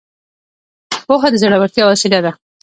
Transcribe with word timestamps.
پوهه 1.07 1.29
د 1.31 1.35
زړورتيا 1.41 1.83
وسيله 1.87 2.19
ده. 2.25 2.31